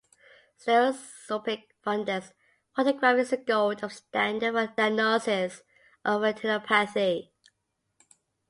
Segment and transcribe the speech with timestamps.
[0.57, 2.33] Stereoscopic fundus
[2.75, 5.61] photography is the gold standard for the diagnosis
[6.03, 7.29] of retinopathy.